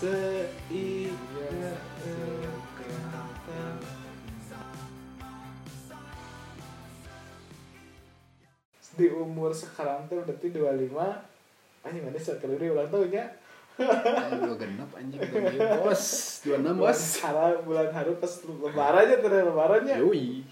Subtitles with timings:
[0.00, 1.12] di
[9.12, 10.96] umur sekarang tuh berarti 25
[11.84, 13.24] anjing mana sekali ulang tahunnya
[13.80, 15.20] Ayo genap anjing
[15.84, 16.04] bos
[16.48, 20.48] 26 bos bulan bulan haru pas lebaran aja tuh lebarannya Yoi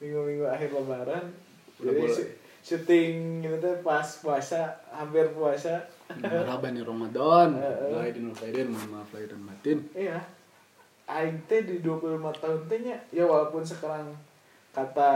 [0.00, 1.28] minggu-minggu akhir lebaran
[1.76, 2.37] Udah jadi boleh.
[2.68, 5.80] Sy- syuting gitu tuh pas puasa hampir puasa.
[6.20, 7.56] Marhaban nih Ramadan.
[7.56, 10.20] Di Faidin mohon maaf lahir dan batin iya.
[11.08, 14.12] Aing teh di 25 tahun teh nya ya walaupun sekarang
[14.76, 15.12] kata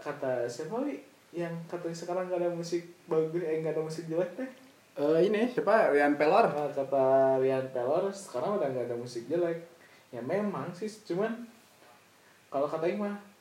[0.00, 0.96] kata siapa wi?
[1.32, 4.48] Yang kata sekarang gak ada musik bagus eh gak ada musik jelek teh.
[4.96, 5.92] Eh ini siapa?
[5.92, 6.48] Rian Pelor.
[6.48, 9.60] Nah, kata Rian Pelor sekarang udah nggak ada musik jelek.
[10.12, 11.32] Ya memang sih cuman
[12.52, 13.31] kalau kata mah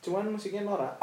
[0.00, 0.96] cuman musiknya norak.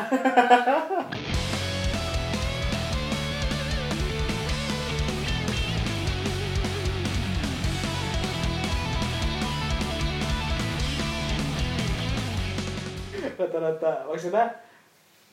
[13.38, 14.10] Rata-rata.
[14.10, 14.50] Maksudnya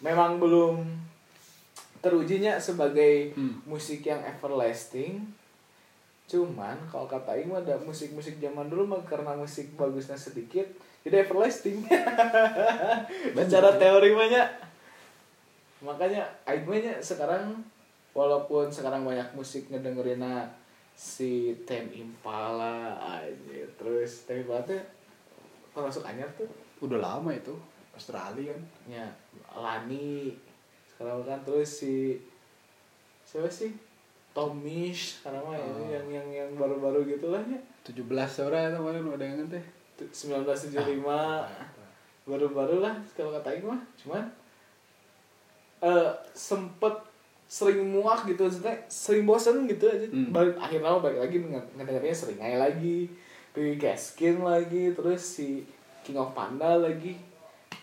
[0.05, 0.85] memang belum
[2.05, 3.65] terujinya sebagai Hmm.
[3.65, 5.25] musik yang everlasting.
[6.29, 10.69] Cuman kalau kata mah ada musik-musik zaman dulu mah karena musik bagusnya sedikit
[11.05, 11.85] jadi everlasting.
[13.37, 14.45] Secara teori mah nya.
[15.85, 16.65] makanya Aing
[17.05, 17.61] sekarang
[18.17, 20.25] walaupun sekarang banyak musik ngedengerin
[20.97, 24.81] si Tem Impala aja terus Tem Impala tuh
[25.77, 26.49] termasuk anyar tuh?
[26.81, 27.53] Udah lama itu
[27.93, 28.65] Australia kan.
[28.89, 29.05] Nya
[29.53, 30.33] Lani
[30.89, 32.17] sekarang kan terus si
[33.29, 33.77] siapa sih?
[34.35, 35.79] Tomish sekarang mah Oh.
[35.79, 39.63] ini yang yang yang baru-baru gitulah ya 17 sore itu kemarin udah yang teh
[39.99, 41.05] 1975
[42.25, 43.81] baru-baru lah kalau kata mah.
[44.01, 44.25] Cuman
[45.85, 46.95] eh sempet
[47.45, 50.07] sering muak gitu maksudnya sering bosen gitu aja.
[50.09, 50.33] Hmm.
[50.33, 53.07] balik akhirnya mah balik lagi nge- ngedengerinnya sering aja lagi.
[53.55, 55.63] Baby Gaskin lagi terus si
[56.03, 57.15] King of Panda lagi.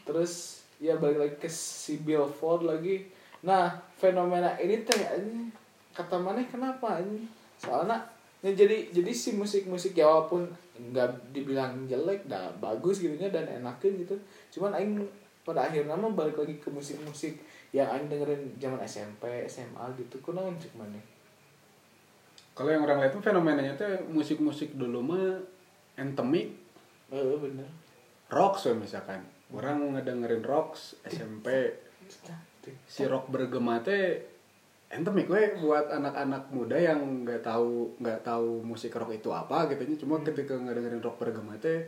[0.03, 3.05] Terus ya balik lagi ke si Billboard lagi.
[3.45, 5.53] Nah fenomena ini teh ini
[5.93, 7.27] kata mana kenapa ini
[7.61, 7.99] soalnya
[8.41, 10.49] ya jadi jadi si musik-musik ya walaupun
[10.89, 14.17] nggak dibilang jelek dah bagus gitu nya dan enakin gitu.
[14.57, 14.97] Cuman aing
[15.45, 17.37] pada akhirnya mah balik lagi ke musik-musik
[17.73, 21.01] yang aing dengerin zaman SMP SMA gitu kunaon cek mana
[22.51, 25.39] Kalau yang orang lihat tuh fenomenanya tuh musik-musik dulu mah
[25.97, 26.53] endemik
[27.11, 27.67] eh bener.
[28.31, 29.21] Rock so misalkan.
[29.51, 31.75] Orang ngedengerin rock SMP
[32.87, 34.30] si rock bergema teh
[34.91, 39.87] endemik we buat anak-anak muda yang nggak tahu nggak tahu musik rock itu apa gitu
[39.87, 39.95] nya.
[39.95, 41.87] Cuma ketika ngedengerin rock bergema teh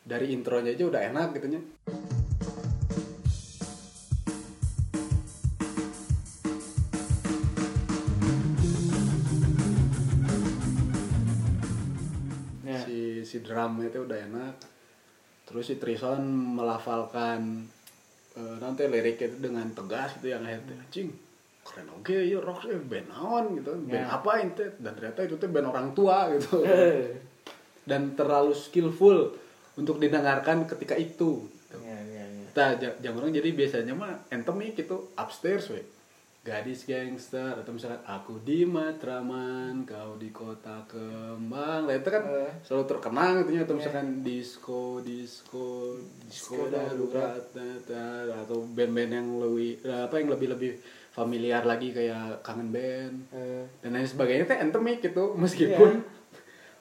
[0.00, 1.60] dari intronya aja udah enak gitu nya.
[12.64, 14.54] Ya si si drumnya itu udah enak.
[15.44, 16.24] Terus si Trison
[16.56, 17.68] melafalkan
[18.40, 21.27] eh, nanti liriknya itu dengan tegas gitu yang akhirnya anjing
[21.68, 24.08] keren oke ya rock eh, band naon gitu band Ya.
[24.10, 27.12] apa itu dan ternyata itu tuh band orang tua gitu Eh.
[27.84, 29.36] dan terlalu skillful
[29.74, 31.76] untuk didengarkan ketika itu gitu.
[31.80, 35.78] ya ya ya Nah, jam orang jadi biasanya mah endemik itu upstairs we.
[36.38, 41.86] Gadis gangster atau misalkan aku di Matraman, kau di kota kembang.
[41.86, 42.50] Nah, itu kan Eh.
[42.60, 43.62] selalu terkenang gitu ya.
[43.62, 43.78] atau Iya.
[43.78, 45.66] misalkan disco, disco,
[46.26, 47.46] disco Disco darurat
[48.34, 50.70] atau band-band yang lebih apa yang lebih-lebih
[51.10, 56.04] familiar lagi kayak kangen band Eh, dan lain sebagainya itu endemik gitu meskipun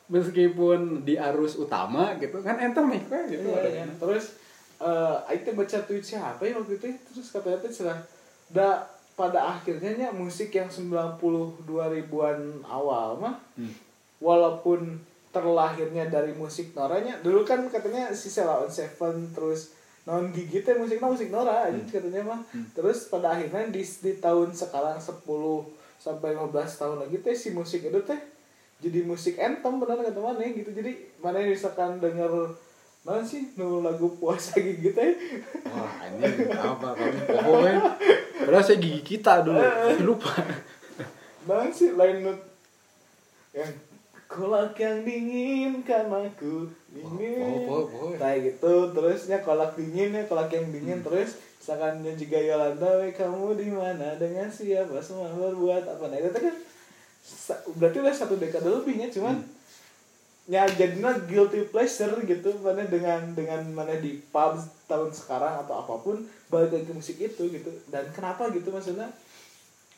[0.08, 3.84] meskipun di arus utama gitu kan endemik kan gitu Iya, adanya.
[3.84, 3.96] iya.
[3.98, 4.26] terus
[4.78, 6.96] eh Aing teh baca tweet siapa ya waktu itu ya?
[7.04, 8.00] terus katanya teh cerah
[8.48, 11.18] da pada akhirnya nya musik yang 90
[11.66, 13.74] 2000-an awal mah Hmm.
[14.20, 19.76] walaupun terlahirnya dari musik noranya dulu kan katanya si Sela on Seven terus
[20.08, 22.40] non gigi teh musiknya musik Nora aja katanya mah.
[22.72, 25.28] Terus pada akhirnya di, di tahun sekarang 10
[26.00, 26.48] sampai 15
[26.80, 28.16] tahun lagi teh si musik itu teh
[28.80, 30.72] jadi musik anthem benar kata mana gitu.
[30.72, 32.56] Jadi mana yang misalkan denger
[33.04, 35.12] mana sih nu lagu puasa gigi teh?
[35.68, 37.20] Wah, ini apa kamu?
[37.28, 37.76] Pokoknya.
[38.48, 39.60] Padahal saya gigi kita dulu,
[40.08, 40.40] lupa.
[41.48, 42.32] mana sih lain
[43.56, 43.72] yang
[44.38, 48.10] kolak yang dingin kan aku dingin Oh, oh, oh, oh.
[48.14, 48.94] kayak gitu.
[48.94, 51.02] Terusnya kolak dingin ya kolak yang dingin.
[51.02, 54.14] Terus misalkan dan juga Yolanda we kamu di mana?
[54.22, 56.06] Dengan siapa semua berbuat apa?
[56.14, 56.56] Nah itu kan
[57.82, 59.44] berarti udah satu dekade lebihnya cuman
[60.48, 64.56] ya jadinya guilty pleasure gitu mana dengan dengan mana di pub
[64.88, 67.74] tahun sekarang atau apa pun balik lagi ke musik itu gitu.
[67.90, 68.70] Dan kenapa gitu?
[68.70, 69.10] Maksudnya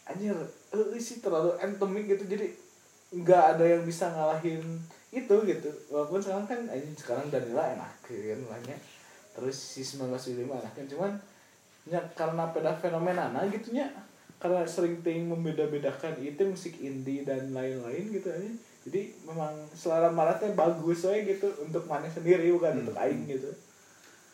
[0.10, 0.34] anjir
[0.74, 2.24] eh sih terlalu anthemic gitu.
[2.26, 2.69] Jadi
[3.10, 4.62] nggak ada yang bisa ngalahin
[5.10, 5.70] itu gitu.
[5.90, 8.80] Walaupun sekarang kan anjing sekarang Danila enakeun banyak
[9.34, 11.12] terus si 1975 enakeun cuman
[11.88, 13.88] ya karena pada fenomena nah gitu nya
[14.36, 18.52] karena sering ting membeda-bedakan itu musik indie dan lain-lain gitu aja
[18.88, 23.52] jadi memang selera malatnya bagus soalnya gitu untuk mana sendiri bukan untuk aing gitu.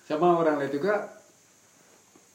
[0.05, 1.09] Sama orang lihat juga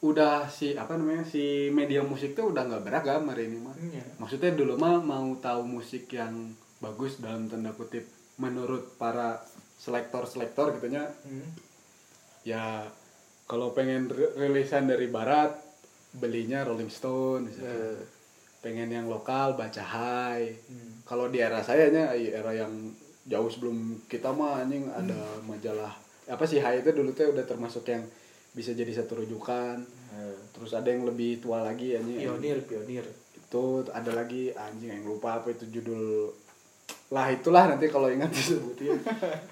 [0.01, 4.01] udah si apa namanya si media musik tuh udah nggak beragam hari ini mah Iya.
[4.17, 9.37] maksudnya dulu mah mau tahu musik yang bagus dalam tanda kutip menurut para
[9.77, 11.45] selektor selektor gitunya Hmm.
[12.41, 12.89] ya
[13.45, 15.53] kalau pengen ri- rilisan dari barat
[16.13, 17.69] belinya Rolling Stone misalnya.
[17.93, 17.99] Eh,
[18.59, 21.01] pengen yang lokal baca Hai hmm.
[21.03, 22.73] kalau di era saya nya era yang
[23.23, 25.93] jauh sebelum kita mah anjing ada majalah
[26.25, 28.01] apa sih Hai itu dulu tuh udah termasuk yang
[28.51, 29.79] bisa jadi satu rujukan.
[30.11, 32.19] Eh, terus ada yang lebih tua lagi anjing.
[32.19, 33.05] Pionir pionir.
[33.35, 36.31] Itu ada lagi anjing yang lupa apa itu judul
[37.11, 38.99] lah itulah nanti kalau ingat disebutin.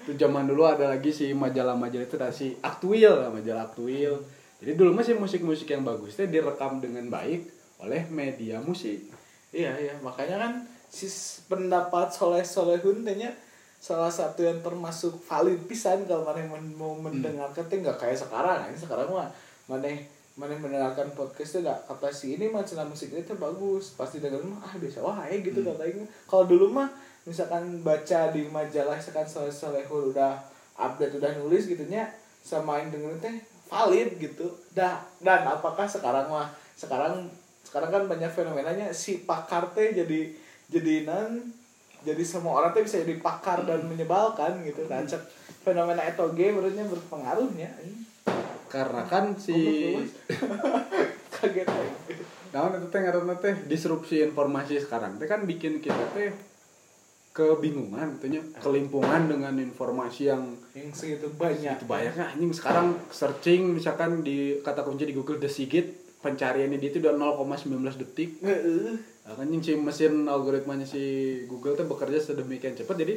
[0.04, 4.16] Itu zaman dulu ada lagi si majalah-majalah itu ada si Aktuil lah majalah Aktuil.
[4.60, 7.48] Jadi dulu masih musik-musik yang bagus itu direkam dengan baik
[7.80, 9.08] oleh media musik.
[9.52, 9.94] Iya iya.
[10.00, 10.52] Makanya kan
[10.88, 11.08] si
[11.48, 13.32] pendapat soleh solehun tanya
[13.80, 16.44] salah satu yang termasuk valid pisan kalau mana
[16.76, 18.68] mau mendengarkan teh nggak kayak sekarang.
[18.68, 19.32] Ini sekarang mah
[19.64, 19.88] mana
[20.36, 23.96] mana mendengarkan podcast teh nggak kata si ini mah cina musik itu bagus.
[23.96, 26.04] Pasti dengerin mah ah biasa wah gitu kata aing.
[26.28, 26.92] kalau dulu mah
[27.24, 30.36] misalkan baca di majalah misalkan soleh solehun udah
[30.76, 32.04] update udah nulis gitunya
[32.44, 33.36] sama yang dengerin teh
[33.72, 34.52] valid gitu.
[34.76, 37.32] Dah dan apakah sekarang mah sekarang
[37.64, 40.36] sekarang kan banyak fenomenanya si pakar teh jadi
[40.68, 41.59] jadi nan
[42.00, 44.88] jadi semua orang teh bisa jadi pakar dan menyebalkan gitu.
[44.88, 45.22] Nah cek
[45.64, 47.70] fenomena etoge menurutnya berpengaruhnya.
[48.70, 49.56] Karena kan si
[51.34, 51.68] kaget
[52.50, 56.34] naon itu teh ngaranna teh disrupsi informasi sekarang teh kan bikin kita teh
[57.30, 61.78] kebingungan gitu nya kelimpungan dengan informasi yang yang segitu banyak.
[61.78, 66.90] itu banyaknya anjing sekarang searching misalkan di kata kunci di Google The Sigit pencariannya dia
[66.92, 68.44] itu udah 0,19 detik.
[68.44, 68.52] Nah,
[69.36, 71.02] kan si mesin algoritmanya si
[71.46, 73.14] Google tuh bekerja sedemikian cepat jadi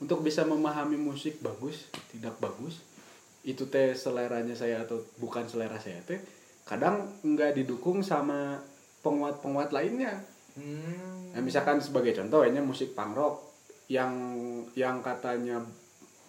[0.00, 2.80] untuk bisa memahami musik bagus tidak bagus
[3.44, 6.20] itu teh seleranya saya atau bukan selera saya teh
[6.64, 8.56] kadang nggak didukung sama
[9.04, 10.24] penguat-penguat lainnya
[10.56, 11.34] hmm.
[11.34, 13.36] Nah, misalkan sebagai contoh ini musik punk rock
[13.90, 14.14] yang
[14.78, 15.58] yang katanya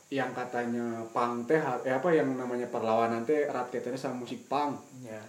[0.10, 4.82] yang katanya punk teh eh apa yang namanya perlawanan teh erat kaitannya sama musik punk.
[5.06, 5.22] ya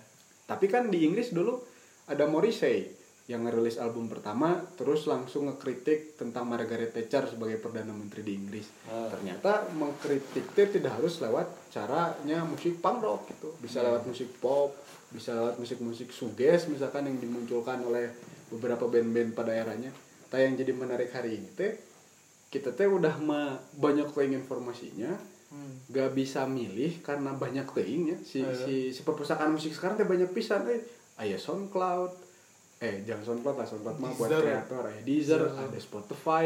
[0.49, 1.61] Tapi kan di Inggris dulu
[2.09, 2.96] ada Morrissey
[3.27, 8.71] yang ngerilis album pertama terus langsung ngekritik tentang Margaret Thatcher sebagai perdana menteri di Inggris.
[8.87, 9.11] Ah.
[9.11, 13.51] Ternyata mengkritik teh tidak harus lewat caranya musik punk rock gitu.
[13.59, 14.79] Bisa lewat musik pop,
[15.11, 18.15] bisa lewat musik-musik suges misalkan yang dimunculkan oleh
[18.47, 19.91] beberapa band-band pada eranya.
[20.31, 21.75] Tapi yang jadi menarik hari ini teh
[22.47, 23.19] kita teh udah
[23.75, 25.19] banyak teuing informasinya,
[25.51, 25.91] hmm.
[25.91, 28.19] gak bisa milih karena banyak teuing ya.
[28.23, 28.55] Si, Iya.
[28.55, 30.87] si si perpustakaan musik sekarang teh banyak pisan eh
[31.19, 32.26] aya SoundCloud,
[32.79, 35.65] eh jangan SoundCloud lah SoundCloud mah buat kreator, aya Deezer, Deezer.
[35.65, 36.45] ada Spotify,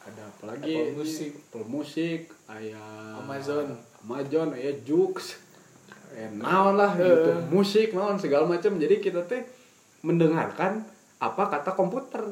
[0.00, 0.72] ada apa lagi?
[0.72, 0.94] Apple?
[0.96, 1.30] Music.
[1.36, 2.82] Apple Music, aya
[3.18, 3.66] Amazon.
[4.00, 5.36] Amazon, aya Joox,
[6.12, 7.02] eh naon lah Eh.
[7.02, 8.74] YouTube musik naon segala macam.
[8.74, 9.42] Jadi kita teh
[10.00, 10.86] mendengarkan
[11.18, 12.24] apa kata komputer.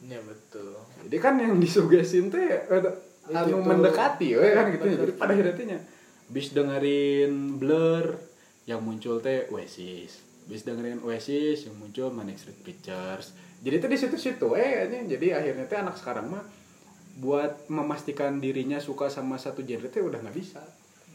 [0.00, 2.92] ya betul Jadi kan yang disugesin teh ada
[3.24, 3.64] Ya, anu gitu.
[3.64, 4.96] mendekati we kan gitu ya.
[5.00, 5.80] Jadi pada akhirnya
[6.26, 8.20] bis dengerin Blur
[8.64, 10.23] yang muncul teh Oasis.
[10.44, 13.32] Bis dengerin Oasis yang muncul Manic Street Pictures.
[13.64, 15.00] Jadi itu di situ-situ eh kayaknya.
[15.16, 16.44] Jadi akhirnya teh anak sekarang mah
[17.14, 20.60] buat memastikan dirinya suka sama satu genre teh udah nggak bisa.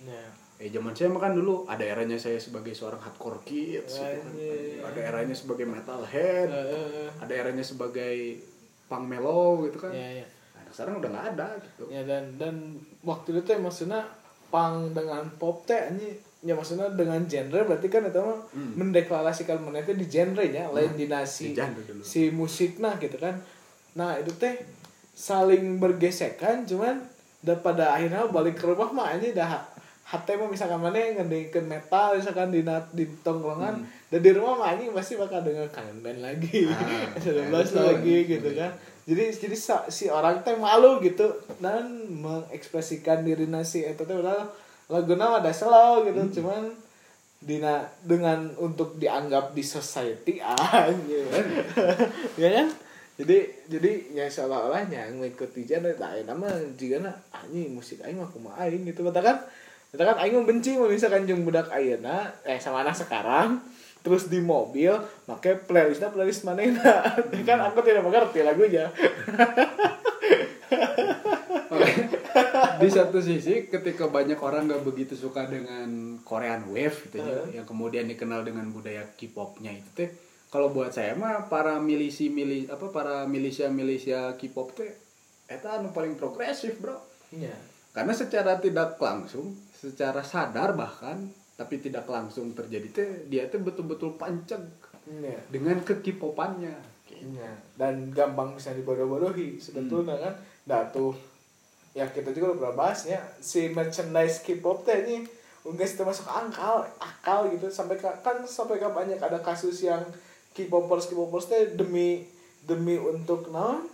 [0.01, 0.25] ya
[0.59, 4.27] Eh zaman saya makan dulu ada eranya saya sebagai seorang hardcore kids, gitu kan.
[4.27, 4.83] Anjir.
[4.83, 7.07] ada eranya sebagai metalhead, Heeh.
[7.15, 8.43] ada eranya sebagai
[8.91, 9.95] punk mellow gitu kan.
[9.95, 11.83] ya ya Nah, sekarang udah nggak ada gitu.
[11.87, 12.55] ya dan dan
[13.01, 14.03] waktu itu teh maksudnya
[14.51, 18.71] pang dengan pop teh anjing ya maksudnya dengan genre berarti kan itu mah Hmm.
[18.75, 21.99] mendeklarasikan mana teh di genrenya lain di nasi di genre dulu.
[22.01, 23.35] si musik nah gitu kan
[23.91, 24.55] nah itu teh
[25.11, 27.03] saling bergesekan cuman
[27.39, 29.59] dan pada akhirnya balik ke rumah mah ini dah
[30.05, 33.75] hati mah misalkan mana ngedengerin metal misalkan di di tongkrongan
[34.07, 37.83] dan di rumah mah anjing pasti bakal denger kangen band lagi Ah, 19 betul.
[37.83, 38.71] lagi gitu kan
[39.03, 39.55] jadi jadi
[39.87, 41.27] si orang teh malu gitu
[41.57, 44.17] dan mengekspresikan diri nasi itu teh
[44.89, 46.73] udah lagu nama ada slow gitu cuman
[47.39, 51.29] dina dengan untuk dianggap di society ah gitu.
[52.35, 52.67] ya kan?
[53.19, 53.37] Jadi
[53.69, 58.67] jadi ya seolah-olahnya mengikuti genre tak nah, nama jika na anjing musik aing mah kumaha
[58.67, 59.07] aing gitu.
[59.07, 59.39] Katakan
[59.93, 63.61] katakan aing mah benci mun misalkan jeung budak ayeuna eh sama anak sekarang
[63.99, 64.95] terus di mobil
[65.29, 67.07] pakai playlistnya playlist manehna.
[67.47, 68.91] Kan aku tidak mengerti lagunya
[72.81, 77.65] di satu sisi ketika banyak orang nggak begitu suka dengan Korean Wave gitu ya yang
[77.65, 80.09] kemudian dikenal dengan budaya K-popnya itu teh
[80.49, 84.89] kalau buat saya mah para milisi milisi apa para milisia milisia K-pop teh
[85.45, 86.97] eta anu paling progresif bro
[87.29, 87.53] Iya.
[87.93, 94.17] karena secara tidak langsung secara sadar bahkan tapi tidak langsung terjadi teh dia teh betul-betul
[94.17, 94.65] panceg
[95.05, 95.41] Iya.
[95.49, 97.51] dengan kekipopannya Iya.
[97.75, 100.33] Dan gampang bisa dibodoh-bodohi sebetulnya kan.
[100.71, 101.11] Nah tuh
[101.97, 105.25] ya kita juga udah pernah bahas ya si merchandise K-pop teh ini
[105.65, 107.67] enggak itu masuk akal akal gitu.
[107.69, 110.01] Sampai ka- kan sampai ke banyak ada kasus yang
[110.53, 112.25] K-popers K-popers teh demi
[112.65, 113.85] demi untuk naon?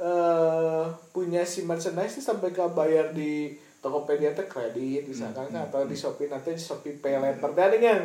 [0.00, 5.96] Eh punya si merchandise sampai ke bayar di Tokopedia teh kredit misalkan kan atau di
[5.96, 8.00] Shopee nanti di Shopee Pay Later teh dengan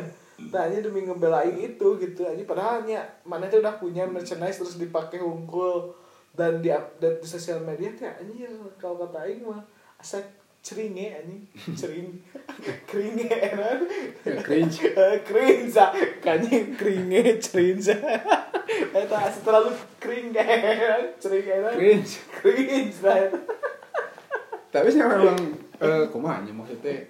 [0.52, 5.24] nah ini demi ngebelain itu gitu aja padahalnya mana tuh udah punya merchandise terus dipakai
[5.24, 5.96] unggul
[6.36, 9.64] dan di update di sosial media teh anjir kalau kata aing mah
[9.96, 10.20] asa
[10.60, 11.42] ceringe anjing.
[11.72, 12.08] Cering
[12.88, 13.80] keringe enak.
[14.22, 14.78] Ya, cringe
[15.28, 15.84] cringe
[16.20, 17.96] kayaknya keringe cringe
[18.92, 20.36] eta asa terlalu kering
[21.16, 21.72] cering enak.
[21.74, 22.12] Cringe.
[22.30, 23.32] Cringe lah
[24.76, 25.40] tapi sih memang
[25.80, 27.08] eh kumanya maksudnya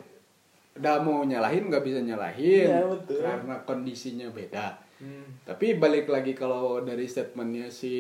[0.79, 2.69] udah mau nyalahin nggak bisa nyalahin.
[2.69, 3.25] Iya, betul.
[3.25, 5.29] karena kondisinya beda Hmm.
[5.45, 7.93] tapi balik lagi kalau dari statementnya si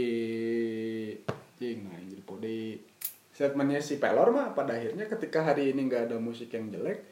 [1.56, 2.56] jing nah jadi pode
[3.30, 7.04] statementnya si pelor mah pada akhirnya ketika hari ini nggak ada musik yang jelek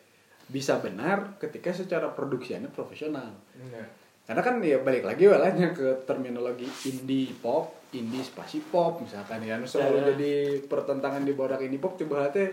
[0.47, 3.85] bisa benar ketika secara produksinya profesional Iya.
[4.25, 9.61] karena kan ya balik lagi walanya ke terminologi indie pop indie spasi pop misalkan ya
[9.63, 10.05] selalu Ya.
[10.13, 10.33] jadi
[10.65, 12.49] pertentangan di borak indie pop coba teh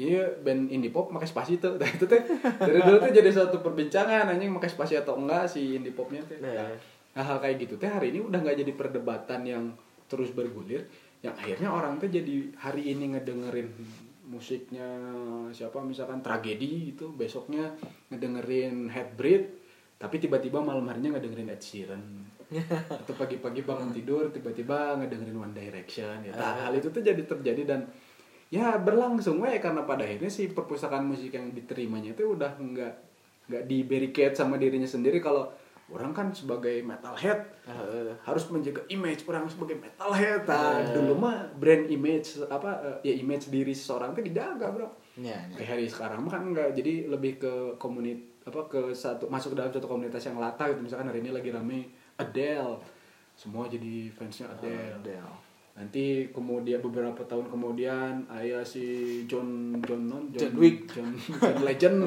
[0.00, 1.76] iya band indie pop pakai spasi tuh.
[1.80, 5.76] Nah itu teh dari dulu tuh jadi suatu perbincangan anjing pakai spasi atau enggak si
[5.76, 6.40] indie popnya teh.
[6.40, 6.72] Nah.
[7.12, 9.64] nah, hal kayak gitu teh hari ini udah nggak jadi perdebatan yang
[10.08, 10.88] terus bergulir
[11.20, 13.68] yang akhirnya orang tuh jadi hari ini ngedengerin
[14.30, 14.88] musiknya
[15.52, 17.76] siapa misalkan tragedi itu besoknya
[18.08, 19.60] ngedengerin headbreed
[20.00, 22.02] tapi tiba-tiba malam harinya ngedengerin Ed Sheeran.
[23.04, 26.32] Atau pagi-pagi bangun tidur tiba-tiba ngedengerin One Direction ya.
[26.32, 27.84] Nah, hal itu tuh jadi terjadi dan
[28.50, 32.94] ya berlangsung we karena pada akhirnya si perpustakaan musik yang diterimanya itu udah nggak
[33.46, 35.22] nggak di barricade sama dirinya sendiri.
[35.22, 35.50] Kalau
[35.90, 38.14] orang kan sebagai metalhead Heeh.
[38.22, 40.46] harus menjaga image orang sebagai metalhead.
[40.46, 44.88] Nah, dulu mah brand image apa eh, ya image diri seseorang itu dijaga bro.
[45.18, 45.52] Iya.
[45.52, 49.56] kayak hari sekarang mah kan enggak jadi lebih ke komunit apa ke satu masuk ke
[49.58, 50.80] dalam satu komunitas yang lata gitu.
[50.82, 52.78] Misalkan hari ini lagi rame Adele.
[53.34, 54.94] Semua jadi fansnya Adele.
[55.02, 55.49] Adele.
[55.80, 58.84] Nanti kemudian beberapa tahun kemudian ayah si
[59.24, 60.92] John John non John Wick.
[60.92, 62.04] John, John Legend.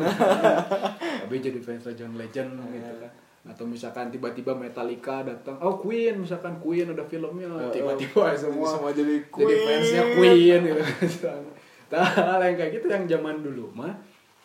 [1.26, 3.12] Tapi jadi fans John Legend gitu kan.
[3.50, 5.58] Atau misalkan tiba-tiba Metallica datang.
[5.58, 7.50] Oh Queen misalkan Queen ada filmnya.
[7.74, 9.66] Tiba-tiba semua semua jadi jadi Queen.
[9.66, 10.84] fansnya Queen gitu.
[11.94, 13.94] Nah hal yang kayak gitu yang zaman dulu mah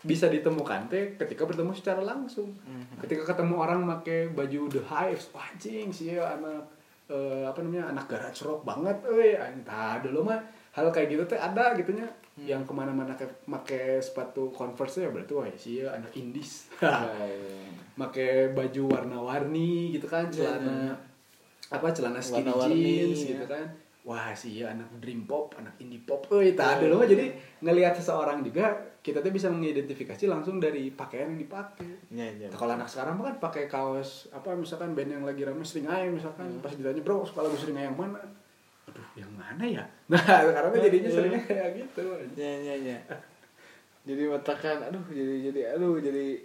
[0.04, 2.48] bisa ditemukan teh ketika bertemu secara langsung.
[3.04, 5.28] Ketika ketemu orang pakai baju The Hives.
[5.36, 6.77] Wah anjing sih anak
[7.08, 10.40] eh, apa namanya anak garage rock banget euy entah dulu mah
[10.76, 12.06] hal kayak gitu teh ada gitunya
[12.38, 16.70] yang ke mana-mana ke make sepatu converse ya berarti wah sih ya anak indies.
[17.98, 20.94] Make baju warna-warni gitu kan celana
[21.66, 23.28] apa celana skinny Warna-warni, jeans ya.
[23.34, 23.66] gitu kan
[24.08, 26.24] wah sih ya anak dream pop anak indie pop.
[26.32, 27.28] Euy tah dulu mah jadi
[27.60, 28.72] ngelihat seseorang juga
[29.04, 32.08] kita tuh bisa mengidentifikasi langsung dari pakaian yang dipakai.
[32.08, 32.46] Iya, iya.
[32.48, 36.48] Nah, kalau anak sekarang kan pakai kaos apa misalkan band yang lagi rame seringai misalkan.
[36.64, 38.24] Pas ditanya bro sekolah gue seringai yang mana?
[38.88, 39.84] Aduh yang mana ya?
[40.10, 42.04] Nah sekarang tuh jadinya seringnya kayak gitu.
[42.32, 42.98] Ya, ya, ya.
[44.08, 46.40] Jadi matakan, aduh, jadi jadi aduh, jadi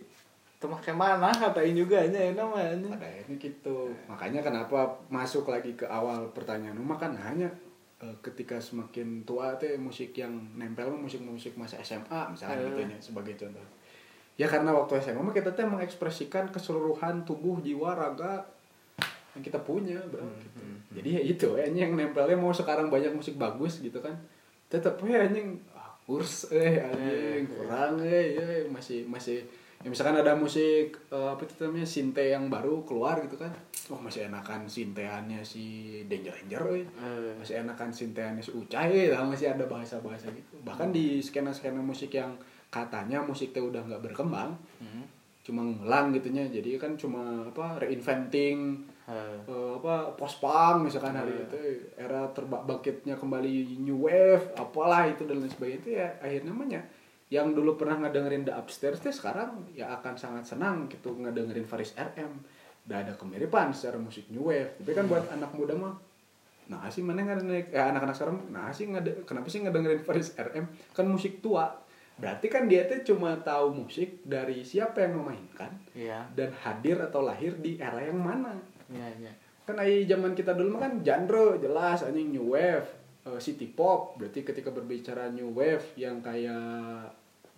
[0.63, 2.95] temak mana katain juga ya namanya.
[2.95, 7.51] pada akhirnya gitu makanya kenapa masuk lagi ke awal pertanyaan rumah kan hanya
[7.99, 12.67] eh, ketika semakin tua teh musik yang nempel musik-musik masa SMA misalnya Eh.
[12.71, 13.67] gitu ya sebagai contoh
[14.39, 18.47] ya karena waktu SMA kita teh mengekspresikan keseluruhan tubuh jiwa raga
[19.35, 20.61] yang kita punya bro gitu.
[20.93, 24.13] jadi ya itu ya yang nempelnya mau sekarang banyak musik bagus gitu kan
[24.69, 29.41] tetap ya anjing ah, kurs eh anjing kurang eh ya, masih masih
[29.83, 33.51] ya misalkan ada musik eh, apa itu namanya sinte yang baru keluar gitu kan
[33.91, 36.87] wah masih enakan sinteannya si Danger Ranger eh.
[36.87, 37.33] Eh.
[37.35, 42.31] masih enakan sinteannya si Ucai lah masih ada bahasa-bahasa gitu bahkan di skena-skena musik yang
[42.71, 45.03] katanya musiknya udah nggak berkembang Hmm.
[45.43, 49.35] cuma ngulang gitunya jadi kan cuma apa reinventing Eh.
[49.51, 51.59] eh, apa post punk misalkan hari itu
[51.99, 56.79] era terbangkitnya kembali new wave apalah itu dan lain sebagainya itu ya akhirnya namanya
[57.29, 61.95] yang dulu pernah ngedengerin The Upstairs teh sekarang ya akan sangat senang gitu ngedengerin Faris
[61.95, 62.43] RM
[62.83, 64.75] udah ada kemiripan secara musik new wave.
[64.75, 65.95] Tapi kan buat anak muda mah
[66.63, 68.87] nah sih mana nggak naik eh, anak-anak sekarang nah sih
[69.27, 71.67] kenapa sih nggak dengerin Faris RM kan musik tua.
[72.13, 76.29] Berarti kan dia tuh cuma tahu musik dari siapa yang memainkan Iya.
[76.37, 78.53] dan hadir atau lahir di era yang mana.
[78.87, 79.33] Iya, iya.
[79.63, 82.83] kan ai zaman kita dulu mah kan genre jelas anjing new wave
[83.23, 87.11] eh, city pop berarti ketika berbicara new wave yang kayak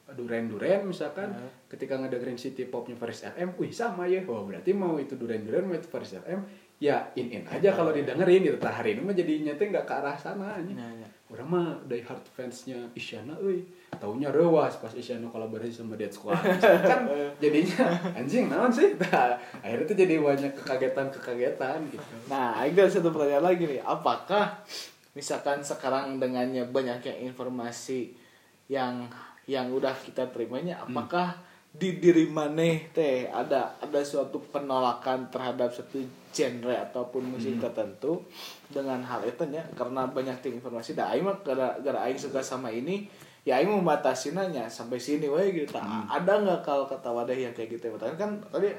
[0.06, 1.66] Duren Duren misalkan Heeh.
[1.66, 4.22] ketika ngedengerin city popnya Faris RM wih sama ya.
[4.30, 6.46] Oh berarti mau itu Duren Duren mau itu Faris RM
[6.78, 8.62] ya in in aja kalau didengerin gitu.
[8.62, 11.08] Hari ini mah jadi nyete nggak ke arah sana Iya, iya.
[11.34, 13.66] orang mah die hard fansnya Isyana euy.
[13.98, 16.38] Taunya rewas pas Isyana kolaborasi sama Dead Squad.
[16.92, 17.10] Kan
[17.42, 18.94] jadinya anjing naon sih?
[19.02, 22.06] Tah, akhirnya tuh jadi banyak kekagetan-kekagetan gitu.
[22.30, 23.82] Nah, ada satu pertanyaan lagi nih.
[23.82, 24.62] Apakah
[25.16, 28.14] misalkan sekarang dengannya banyaknya informasi
[28.68, 29.08] yang
[29.48, 31.38] yang udah kita terimanya, apakah
[31.76, 36.00] di diri maneh teh ada ada suatu penolakan terhadap satu
[36.32, 38.24] genre ataupun musik tertentu
[38.72, 39.64] dengan hal itu nya?
[39.76, 43.06] Karena banyak informasi dah aing mah gara gara aing suka sama ini
[43.46, 45.76] ya aing membatasi nanya sampai sini wae gitu.
[45.76, 47.94] Tah, ada nggak kalau kata wadah yang kayak gitu?
[47.96, 48.74] Tadi kan tadi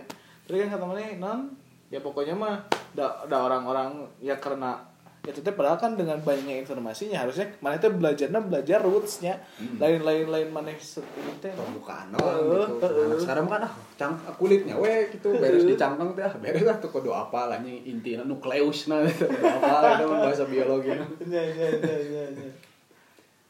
[0.48, 1.40] tadi kan kata mana non
[1.86, 2.58] ya pokoknya mah
[2.96, 4.95] da, da orang-orang ya karena
[5.26, 10.30] ya itu teh padahal kan dengan banyaknya informasinya harusnya mana itu belajarnya belajar rootsnya lain-lain
[10.30, 12.86] lain mana seperti teh pembukaan doang gitu.
[12.86, 16.94] Anak sekarang kan ah cang kulitnya we gitu beres dicangkang teh ah, beres lah tuh
[16.94, 19.26] kudu apa lah nya intinya nukleus nah gitu.
[19.26, 21.08] Apa lah itu bahasa biologi nah.
[21.26, 22.48] ya ya ya ya nya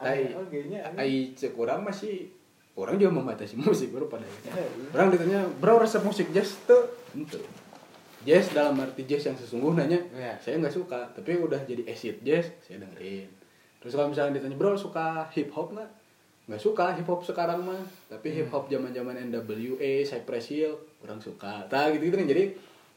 [0.01, 1.53] Ai cek
[1.85, 2.33] masih
[2.77, 4.53] orang juga membatasi musik baru pada akhirnya.
[4.53, 4.89] Ya, iya.
[4.93, 6.85] Orang ditanya, "Bro, resep musik jazz tuh?"
[8.27, 10.35] Jazz dalam arti jazz yang sesungguhnya Iya.
[10.37, 13.31] saya nggak suka, tapi udah jadi acid jazz, saya dengerin.
[13.79, 15.87] Terus kalau misalnya ditanya, "Bro, suka hip hop nggak?"
[16.47, 21.67] Nggak suka hip hop sekarang mah, tapi hip hop zaman-zaman NWA, Cypress Hill, orang suka.
[21.67, 22.27] Nah, gitu-gitu kan.
[22.27, 22.45] Jadi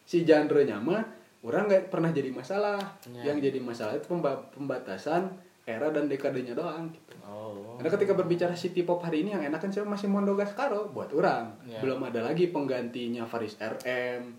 [0.03, 1.01] si genre-nya mah
[1.41, 2.77] orang nggak pernah jadi masalah.
[3.05, 3.29] Iya.
[3.29, 5.29] Yang jadi masalah itu pemba- pembatasan
[5.63, 7.13] era dan dekadenya doang gitu.
[7.21, 10.89] oh Karena ketika berbicara city pop hari ini yang enak kan saya masih Mondo Gascaro
[10.89, 11.53] buat orang.
[11.63, 11.77] Ya.
[11.77, 14.33] Belum ada lagi penggantinya Faris RM,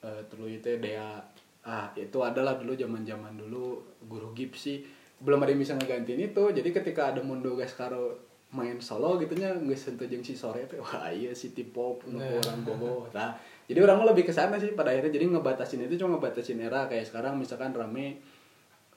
[0.00, 1.18] eh terus itu Dea
[1.62, 4.80] ah itu adalah dulu zaman-zaman dulu guru Gipsy
[5.18, 6.42] belum ada yang bisa ngegantiin itu.
[6.54, 8.14] Jadi ketika ada Mondo Gascaro
[8.48, 12.24] main solo gitu nya nggak sentuh jeung si sore teh wah iya city pop untuk
[12.24, 12.40] Nah.
[12.40, 13.36] orang bobo nah
[13.68, 17.04] jadi orang lebih ke sana sih pada akhirnya jadi ngebatasin itu cuma ngebatasin era kayak
[17.04, 18.16] sekarang misalkan rame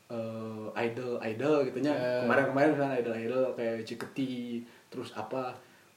[0.08, 2.24] eh idol idol gitu nya Eh.
[2.24, 5.52] kemarin-kemarin misalnya idol idol kayak Ciketi terus apa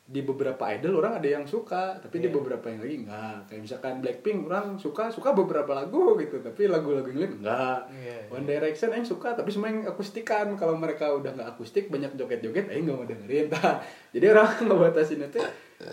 [0.05, 2.37] di beberapa idol orang ada yang suka tapi di Iya.
[2.37, 7.09] beberapa yang lagi enggak kayak misalkan Blackpink orang suka suka beberapa lagu gitu tapi lagu-lagu
[7.09, 8.29] yang lain enggak Iya, iya.
[8.29, 12.69] One Direction yang suka tapi semua yang akustikan kalau mereka udah nggak akustik banyak joget-joget
[12.69, 13.81] eh nggak mau dengerin Tah.
[14.15, 15.41] jadi orang ngebatasin itu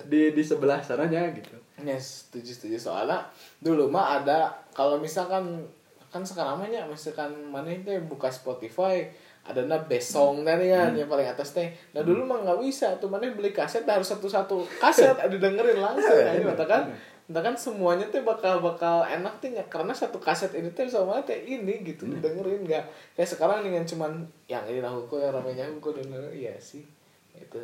[0.06, 5.64] di di sebelah sananya gitu Ya setuju setuju soalnya dulu mah ada kalau misalkan
[6.12, 9.08] kan sekarang mah ya misalkan mana itu buka Spotify
[9.42, 11.74] ada na best song tadi kan yang paling atas teh.
[11.98, 15.18] Nah dulu mah nggak bisa tuh mana beli kaset harus satu-satu kaset.
[15.26, 16.84] Ada dengerin langsung kan Bener, kan
[17.26, 17.42] bener.
[17.42, 21.42] kan semuanya tuh bakal bakal enak tuh ya karena satu kaset ini tuh sama teh
[21.42, 22.06] ini gitu.
[22.06, 22.86] Dengerin nggak.
[23.18, 24.12] Kayak sekarang dengan cuman
[24.46, 26.86] yang ini lah hukum yang ramenya hukum dan iya sih
[27.32, 27.60] itu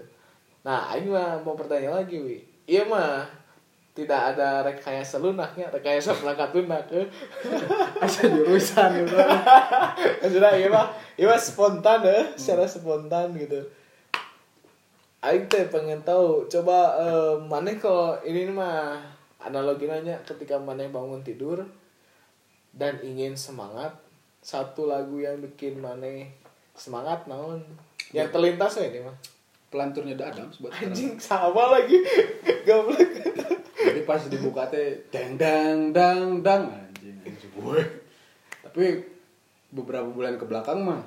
[0.65, 2.43] nah ini mah mau bertanya lagi wi.
[2.67, 3.23] Iya mah
[3.97, 7.09] tidak ada rekayasa lunaknya rekayasa perangkat lunak eh.
[8.05, 9.17] asal jurusan gitu.
[10.37, 13.57] Sudah iya mah iya mah spontan ya secara spontan gitu.
[15.25, 19.01] Aing teh pengen tahu coba eh, mana kalau ini mah
[19.41, 21.65] analogi nanya ketika mana bangun tidur
[22.77, 23.97] dan ingin semangat
[24.45, 26.05] satu lagu yang bikin mana
[26.77, 27.65] semangat naon?
[28.13, 29.17] Yang terlintas ya ini mah
[29.67, 31.97] pelanturnya The Adams buat anjing sama lagi.
[32.67, 32.99] Goblok.
[33.77, 36.63] Jadi pas dibuka teh dang dang dang dang.
[36.71, 37.81] Anjing anjing gue
[38.67, 39.01] tapi
[39.73, 41.01] beberapa bulan ke belakang mah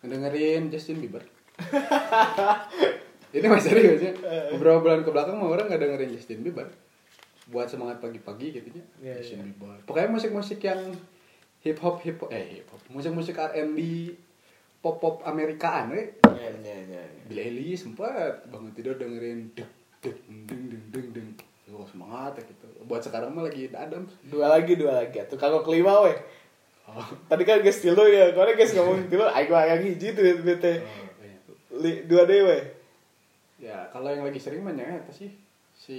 [0.00, 1.26] ngedengerin Justin Bieber.
[3.36, 4.12] Ini masih serius ya.
[4.56, 6.72] Beberapa bulan ke belakang mah orang nggak dengerin Justin Bieber.
[7.52, 8.84] Buat semangat pagi-pagi gitu ya.
[9.02, 9.46] Iya, Justin iya.
[9.52, 9.76] Bieber.
[9.84, 10.96] Pokoknya musik-musik yang
[11.60, 13.78] hip hop hip hop eh hip hop musik-musik R&B
[14.78, 17.22] pop pop Amerikaan eh ya ya ya ya.
[17.26, 19.66] Billie Eilish sempat bangun tidur dengerin deg
[19.98, 21.28] deg deng deng deng deng.
[21.68, 22.66] Oh, semangat ya gitu.
[22.88, 25.20] Buat sekarang mah lagi The Adams dua lagi dua lagi.
[25.28, 26.16] Tuh kagok kelima weh.
[26.88, 30.80] Oh, tadi kan guys tilu ya kalau guys ngomong aing mah yang hiji tuh bete.
[30.80, 32.00] Oh, iya.
[32.08, 32.62] Dua deh weh.
[33.60, 35.28] Ya kalau yang lagi sering nyanyi apa sih?
[35.74, 35.98] Si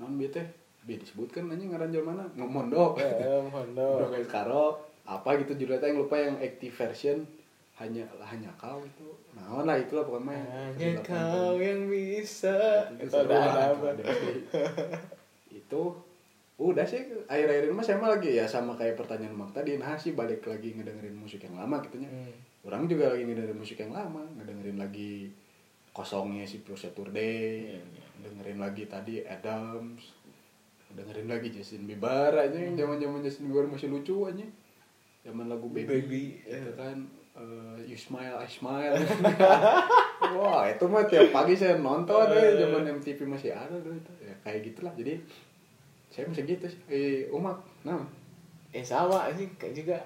[0.00, 0.66] non bete.
[0.86, 2.24] Bi disebutkan nanya ngaranjol mana?
[2.38, 7.26] Ngomondo ya Udah mohon kayak karo apa gitu judulnya yang lupa yang active version
[7.76, 9.08] hanya hanya kau itu.
[9.36, 10.40] Nah lah itulah pokoknya
[10.80, 12.88] hanya kau yang bisa.
[12.96, 13.92] Itu ada apa
[15.52, 15.82] itu
[16.56, 17.04] udah sih.
[17.28, 19.76] Akhir-akhir ini mah saya mah lagi ya sama kayak pertanyaan mak tadi.
[19.76, 22.32] Nah sih balik lagi ngedengerin musik yang lama gitunya Hmm.
[22.64, 24.24] orang juga lagi ngedengerin musik yang lama.
[24.40, 25.28] Ngedengerin lagi
[25.92, 27.76] kosongnya si Pure Saturday.
[27.76, 28.04] Iya, iya.
[28.24, 30.16] dengerin lagi tadi Adams.
[30.96, 34.48] Dengerin lagi Justin Bieber aja yang zaman zaman Justin Bieber masih lucu aja.
[35.28, 36.72] Zaman lagu Baby, Baby, itu iya.
[36.72, 37.04] kan
[37.36, 38.96] eh, You Smile I Smile.
[40.36, 44.12] Wah itu mah tiap pagi saya nonton deh zaman MTV masih ada dulu itu.
[44.24, 44.92] Ya kayak gitulah.
[44.96, 45.20] Jadi
[46.08, 46.80] saya masih gitu sih.
[46.88, 48.00] Eh umak nah.
[48.72, 49.98] Eh sama ini kayak juga.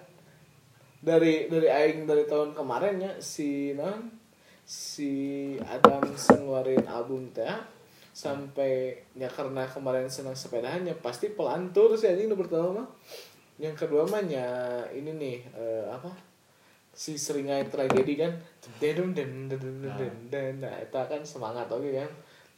[1.00, 4.12] Dari dari aing dari tahun kemarin ya si non
[4.68, 7.48] si Adam ngeluarin album teh
[8.12, 12.88] sampai ya karena kemarin senang sepedahannya pasti pelantur sih anjing nu pertama mah.
[13.56, 14.44] Yang kedua mah nya
[14.92, 16.29] ini nih eh, apa
[16.90, 18.32] si seringai tragedi kan
[18.82, 19.60] den den den
[19.96, 22.10] den den nah itu kan semangat oke kan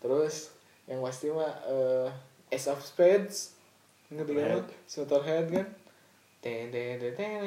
[0.02, 0.50] terus
[0.90, 2.08] yang pasti mah eh,
[2.52, 3.54] Ace of Spades
[4.12, 5.46] ngerti kan Motorhead.
[5.48, 5.68] kan
[6.42, 7.38] den, den, den, den,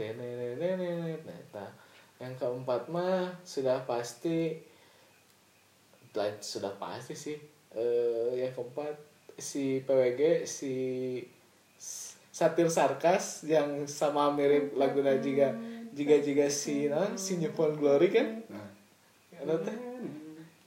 [0.00, 1.44] den, den, den, den.
[1.52, 1.70] Nah,
[2.20, 4.56] yang keempat mah sudah pasti
[6.40, 7.38] sudah pasti sih
[7.76, 8.96] eh yang keempat
[9.38, 10.74] si PWG si
[11.78, 15.54] S- satir sarkas yang sama mirip lagu juga
[15.90, 18.42] jika jika si non si Newfound Glory kan?
[18.46, 18.68] Nah.
[19.40, 19.76] Ada teh?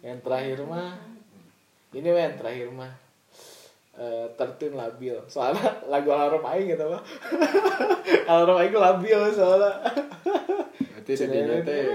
[0.02, 0.98] Yang terakhir mah
[1.94, 2.92] ini mah yang terakhir mah
[3.94, 5.16] eh tertun labil.
[5.26, 7.02] Soalnya lagu alarm aing gitu mah.
[8.32, 9.72] Alarm aing labil soalnya.
[10.98, 11.86] Berarti jadinya teh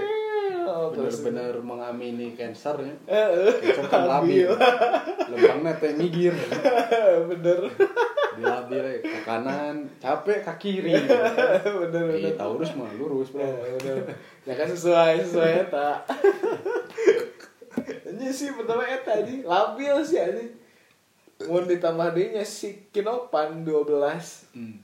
[0.69, 3.17] Oh, terus- bener-bener mengamini cancernya Eh,
[3.49, 4.47] eh, cancer kan labil.
[5.27, 6.31] Lempangnya teh migir
[7.29, 7.59] bener
[8.39, 13.53] labil eh, ke kanan capek ke kiri bener Iya, bener Taurus mah lurus bro Ya,
[13.79, 13.97] bener.
[14.43, 15.89] Ya kan sesuai sesuai eta.
[18.09, 20.45] Ini sih pertama eta ini labil sih ini.
[21.47, 24.75] Mau ditambah dehnya si Kinopan 12 Hmm.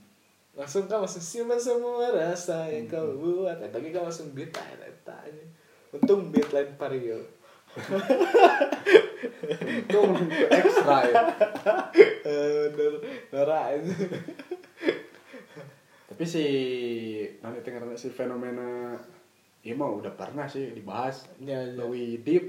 [0.56, 5.12] langsung kan langsung simpan semua rasa yang kau buat eta ge kan langsung beat eta
[5.12, 5.44] aja.
[5.92, 7.20] Untung beat lain vario.
[9.86, 10.00] Itu
[10.48, 11.22] ekstra ya.
[13.32, 13.84] Norak.
[16.08, 16.44] Tapi si
[17.44, 18.96] nanti karena si fenomena
[19.66, 21.28] ini mah udah pernah sih dibahas.
[21.42, 21.76] Ya, ya.
[21.76, 22.46] lebih deep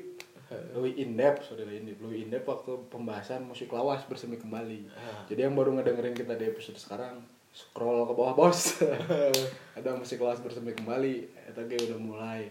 [0.47, 4.39] lebih in depth sorry lebih in depth lebih in depth waktu pembahasan musik lawas bersemi
[4.39, 4.87] kembali.
[4.95, 5.27] Ah.
[5.27, 7.19] jadi yang baru ngedengerin kita di episode sekarang
[7.51, 8.79] scroll ke bawah bos.
[9.77, 11.15] Ada musik lawas bersemi kembali
[11.51, 12.41] itu ge udah mulai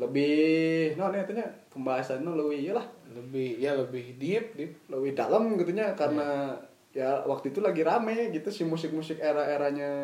[0.00, 4.72] lebih no nih tanya pembahasannya lebih iyalah lebih ya lebih deep deep.
[4.88, 6.56] lebih dalam gitunya karena
[6.90, 10.00] ya waktu itu lagi rame gitu si musik-musik era-eranya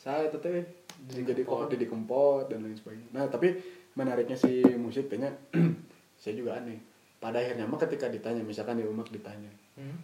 [0.00, 0.64] saya itu teh
[1.06, 1.68] jadi Kempot.
[1.68, 3.08] kok Didi Kempot dan lain sebagainya.
[3.14, 3.54] Nah, tapi
[3.94, 5.30] menariknya si musik tehnya
[6.22, 6.78] saya juga aneh.
[7.22, 9.94] Pada akhirnya mah ketika ditanya misalkan di umak ditanya, Hmm.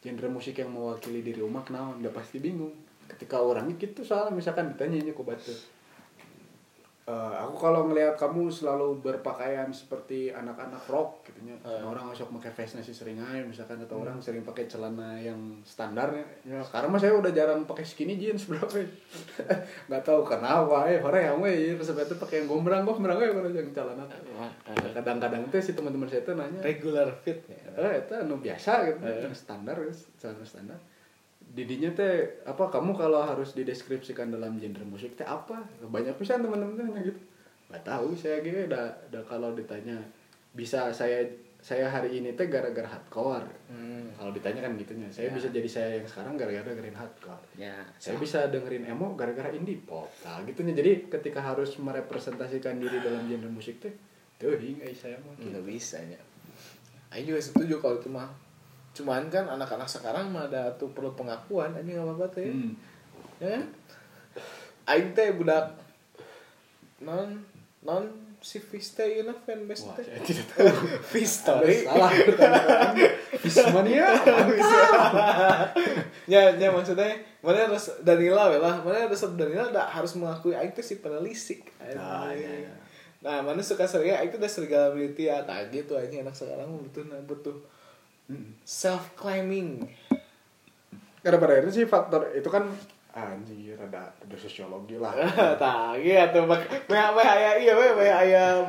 [0.00, 2.72] genre musik yang mewakili diri umak naon, udah pasti bingung.
[3.04, 5.52] Ketika orangnya gitu soalnya misalkan ditanya ini kok batu.
[7.08, 11.40] Eh, aku kalau ngelihat kamu selalu berpakaian seperti anak-anak rock gitu.
[11.40, 11.56] Eh.
[11.56, 16.20] Nah, orang sok pakai face nasi seringai misalkan atau orang sering pakai celana yang standarnya.
[16.44, 18.60] Ya, sekarang mah saya udah jarang pakai skinny jeans bro.
[19.88, 23.48] Nggak tahu kenapa eh orang yang we terus itu pakai yang gombrang gombrang we kalau
[23.56, 24.04] yang celana.
[24.92, 27.56] Kadang-kadang tuh si teman-teman saya tuh nanya, regular fit ya.
[27.88, 30.76] eh itu anu biasa gitu yang standar guys celana standar
[31.58, 32.14] didinya teh
[32.46, 35.58] apa kamu kalau harus dideskripsikan dalam genre musik teh apa?
[35.82, 37.18] Banyak pisan teman-teman gitu.
[37.66, 39.98] Nggak tahu saya gitu udah udah kalau ditanya
[40.54, 41.26] bisa saya
[41.58, 43.50] saya hari ini teh gara-gara hardcore.
[43.66, 44.06] Hmm.
[44.14, 45.06] kalau ditanya kan gitunya.
[45.08, 45.34] Saya Ya.
[45.34, 47.42] bisa jadi saya yang sekarang gara-gara dengerin hardcore.
[47.54, 50.06] Ya, saya bisa dengerin emo gara-gara indie pop.
[50.22, 50.74] Nah gitunya.
[50.74, 53.94] Jadi ketika harus merepresentasikan diri dalam genre musik teh
[54.36, 56.18] tuh hingga saya mah nggak bisa ya.
[57.10, 58.26] Aing juga setuju kalau itu mah
[58.90, 62.72] cuman kan anak-anak sekarang mah ada tuh perlu pengakuan ini nggak apa-apa teh Hmm.
[63.38, 63.58] ya?
[64.86, 65.70] Aing teh budak
[66.98, 67.44] non
[67.80, 68.04] non
[68.38, 70.74] si Vista ini fanbase Wah, teh saya tidak tahu.
[71.26, 72.10] Salah.
[73.38, 74.06] Bismania.
[76.26, 77.08] ya ya maksudnya
[77.40, 82.28] mana harus Danila lah mana resep Danila nggak harus mengakui Aing teh si penelisik Ah,
[82.30, 82.72] iya, iya.
[83.18, 87.02] nah mana suka sering Aing tuh udah serigala militia tak gitu aja anak sekarang butuh
[87.24, 87.56] butuh
[88.64, 89.88] self claiming
[91.18, 92.70] Karena pada akhirnya sih faktor itu kan
[93.18, 95.14] anjir ada ada sosiologi lah.
[95.62, 98.10] tak gitu mak meh meh aya iya meh meh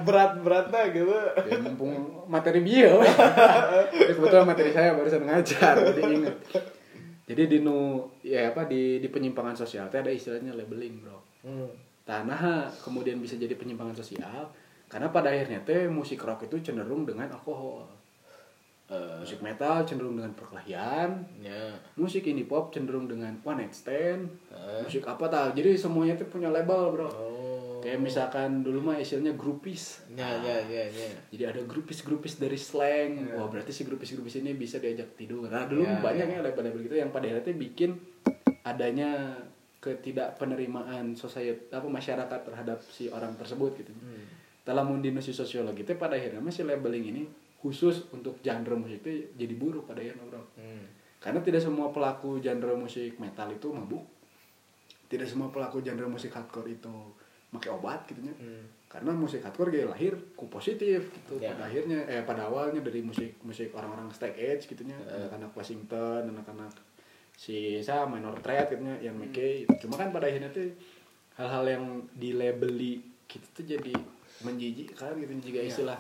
[0.02, 1.14] berat beratnya gitu
[1.46, 3.06] ya mumpung materi bio.
[3.06, 3.14] ya,
[4.18, 6.38] kebetulan materi saya barusan ngajar jadi inget.
[7.30, 11.46] Jadi di nu ya apa di di penyimpangan sosial teh ada istilahnya labeling, Bro.
[11.46, 11.70] hmm.
[12.10, 14.50] Tanah kemudian bisa jadi penyimpangan sosial
[14.90, 17.99] karena pada akhirnya teh musik rock itu cenderung dengan alkohol.
[18.90, 21.22] Eh, musik metal cenderung dengan perkelahian.
[21.38, 21.78] Ya.
[21.94, 24.34] Musik indie pop cenderung dengan one night stand.
[24.50, 24.82] Eh.
[24.82, 25.54] musik apa tal?
[25.54, 27.06] Jadi semuanya tuh punya label bro.
[27.06, 27.78] Oh.
[27.86, 30.02] Kayak misalkan dulu mah istilahnya groupies.
[30.18, 31.06] Ya ya ya ya.
[31.30, 33.30] Jadi ada grupis-grupis dari slang.
[33.38, 35.46] Wah berarti si grupis-grupis ini bisa diajak tidur.
[35.46, 36.42] Nah dulu Ya, banyak ya.
[36.42, 37.94] label-label gitu yang pada akhirnya bikin
[38.66, 39.38] adanya
[39.80, 43.94] ketidakpenerimaan society apa masyarakat terhadap si orang tersebut gitu.
[43.96, 44.26] Hmm.
[44.68, 44.86] dalam
[45.34, 47.24] sosiologi itu pada akhirnya masih labeling ini
[47.60, 50.88] khusus untuk genre musik itu jadi buruk pada bro Hmm.
[51.20, 54.04] karena tidak semua pelaku genre musik metal itu mabuk
[55.10, 56.94] tidak semua pelaku genre musik hardcore itu
[57.50, 58.64] pakai obat gitu ya Hmm.
[58.88, 61.52] karena musik hardcore gaya lahir ku positif gitu Ya.
[61.52, 65.18] pada akhirnya eh pada awalnya dari musik musik orang-orang straight edge gitu nya Eh.
[65.20, 66.72] anak-anak Washington anak-anak
[67.36, 69.28] si saya minor threat gitu nya yang Hmm.
[69.28, 70.70] make cuma kan pada akhirnya tuh
[71.36, 73.94] hal-hal yang dilabeli gitu tuh jadi
[74.40, 75.68] menjijikkan gitu juga Ya.
[75.68, 76.00] istilah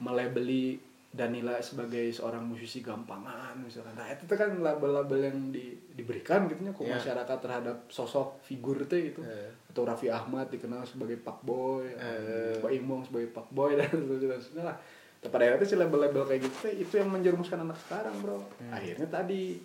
[0.00, 6.62] melabeli Danila sebagai seorang musisi gampangan misalkan nah itu kan label-label yang di- diberikan gitu
[6.62, 6.94] nya ke Ya.
[6.94, 9.50] masyarakat terhadap sosok figur itu gitu Eh.
[9.66, 12.54] atau Raffi Ahmad dikenal sebagai Pak Boy, Eh.
[12.56, 14.76] Pak Imong sebagai Pak Boy dan seterusnya lah.
[15.18, 18.38] Tapi pada akhirnya sih label-label kayak gitu teh, itu yang menjerumuskan anak sekarang bro.
[18.56, 18.72] Hmm.
[18.72, 19.58] Akhirnya tadi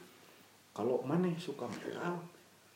[0.72, 2.20] kalau mana suka metal,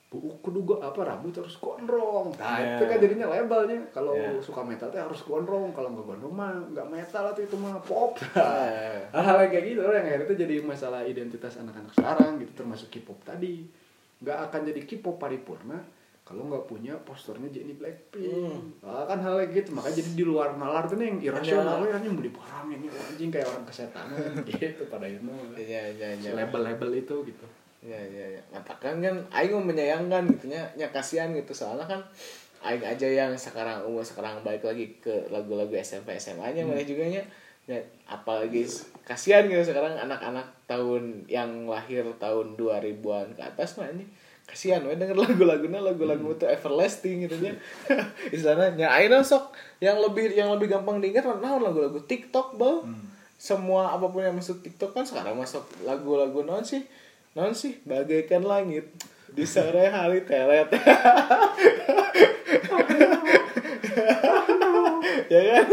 [0.10, 2.34] kudu gua apa rambut harus gondrong.
[2.34, 2.82] Nah Ya.
[2.82, 3.78] itu kan jadinya labelnya.
[3.94, 4.34] Kalau Ya.
[4.42, 8.18] suka metal teh harus gondrong, kalau nggak gondrong mah nggak metal atau itu mah pop.
[8.18, 9.06] Eh.
[9.14, 13.22] Hal-hal yang kayak gitu yang akhirnya itu jadi masalah identitas anak-anak sekarang gitu termasuk K-pop
[13.22, 13.70] tadi.
[14.20, 15.78] Nggak akan jadi K-pop paripurna
[16.26, 18.82] kalau nggak punya posternya Jennie Blackpink.
[18.82, 21.98] Ah, kan hal kayak gitu makanya jadi di luar nalar tuh nih yang irasional ya
[21.98, 26.90] anjing beli barang ini anjing kayak orang kesetanan gitu pada akhirnya ya ya ya label-label
[26.98, 27.46] itu gitu.
[27.80, 28.42] Ya ya ya.
[28.52, 30.68] Katakan kan aing mau menyayangkan gitu nya.
[30.76, 31.56] Nya kasihan gitu.
[31.56, 32.02] Soalnya kan
[32.60, 37.08] aing aja yang sekarang umur sekarang balik lagi ke lagu-lagu SMP SMA nya mana juga
[37.08, 37.24] nya.
[37.70, 37.78] Ya,
[38.10, 38.66] apalagi
[39.06, 44.10] kasihan gitu sekarang anak-anak tahun yang lahir tahun 2000-an ke atas mah ini
[44.50, 47.54] kasihan we denger lagu-lagunya lagu-lagu itu everlasting gitu nya.
[48.34, 52.84] Istilahnya nya aing sok yang lebih yang lebih gampang diingat nah lagu-lagu TikTok bal.
[53.40, 56.84] Semua apa pun yang masuk TikTok kan sekarang masuk lagu-lagu non sih
[57.38, 58.90] non sih bagaikan langit.
[59.30, 60.70] Di sore hari telet.
[65.30, 65.66] Ya kan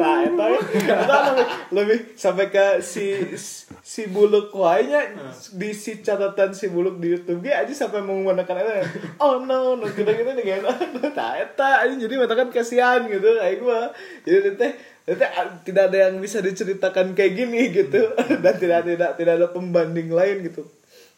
[0.00, 3.36] nah itu itu lebih, lebih sampai ke si
[3.84, 5.12] si buluk wainya
[5.52, 8.72] di si catatan si buluk di YouTube ge aja sampai menggunakan itu
[9.20, 10.60] oh no no kita kita nih kan
[11.18, 11.94] nah eta aja.
[11.96, 13.92] Jadi matakan kasihan gitu kayak gua.
[14.24, 14.72] Jadi teh
[15.08, 18.12] tidak ada yang bisa diceritakan kayak gini gitu.
[18.16, 20.66] Dan tidak tidak tidak ada pembanding lain gitu.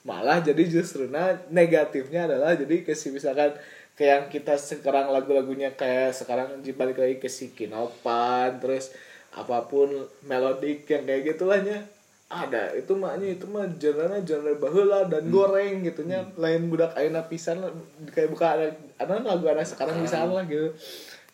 [0.03, 3.55] Malah jadi justru nah negatifnya adalah jadi ke si misalkan
[3.95, 8.90] kayak yang kita sekarang lagu-lagunya kayak sekarang dibalik lagi ke si Kinopan terus
[9.33, 9.88] apa pun
[10.27, 11.87] melodik yang kayak gitulahnya
[12.33, 12.73] ada.
[12.75, 16.27] Itu maknya itu mah genre genre baheula dan goreng gitunya.
[16.40, 17.62] Lain budak aina pisan
[18.11, 18.66] kayak buka ada
[18.99, 20.73] ada lagu anak sekarang bisa lah gitu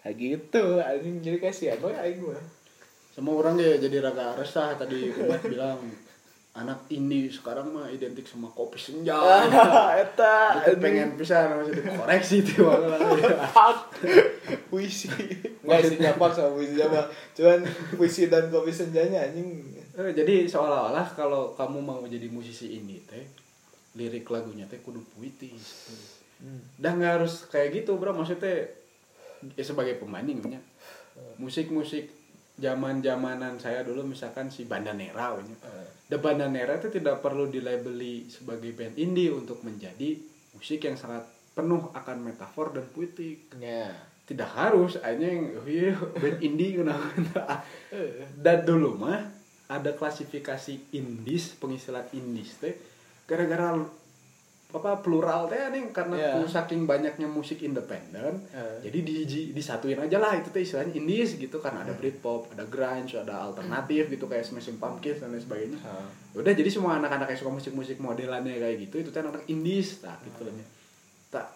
[0.09, 1.17] kayak gitu anjing.
[1.21, 2.41] Jadi kasihan we aing mah.
[3.13, 5.77] Semua orang ya jadi raga resah tadi Ubat bilang
[6.59, 9.15] anak indie sekarang mah identik sama kopi senja.
[10.03, 12.73] eta Itu pengen bisa masih dikoreksi tuh
[13.57, 14.01] Pak
[14.73, 15.13] puisi.
[15.63, 17.61] Nggak sih nyapak sama puisi apa cuman
[17.95, 19.71] puisi dan kopi senjanya anjing.
[19.99, 23.23] Eh, jadi seolah-olah kalau kamu mau jadi musisi indie teh
[23.95, 25.95] lirik lagunya teh kudu puitis.
[26.79, 28.15] Dan nggak harus kayak gitu bro.
[28.15, 28.67] Maksudnya
[29.55, 30.59] ya sebagai pembandingnya
[31.39, 32.11] musik-musik
[32.59, 35.57] zaman zamanan saya dulu misalkan si Bandanera we nya.
[36.11, 40.19] The Bandanera itu tidak perlu dilabeli sebagai band indie untuk menjadi
[40.59, 41.23] musik yang sangat
[41.55, 43.55] penuh akan metafor dan puitik.
[43.63, 43.95] Ya.
[44.27, 47.63] Tidak harus anjing iya band indie kenapa
[48.45, 49.23] dan dulu mah
[49.71, 52.75] ada klasifikasi indies pengistilan indies teh
[53.29, 53.85] gara-gara
[54.69, 56.33] apa plural teh nih karena Iya.
[56.35, 58.85] ku saking banyaknya musik independen Eh.
[58.85, 59.15] jadi di,
[59.51, 64.13] disatuin aja lah itu teh istilahnya indies gitu karena ada Britpop ada grunge ada alternatif
[64.13, 66.07] gitu kayak Smashing Pumpkins dan lain sebagainya Heeh.
[66.37, 70.21] udah jadi semua anak-anak yang suka musik-musik modelannya kayak gitu itu kan anak indies tak
[70.23, 70.53] gitu lah
[71.29, 71.49] tak